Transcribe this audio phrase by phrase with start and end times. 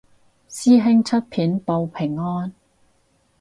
[0.49, 2.53] 師兄出片報平安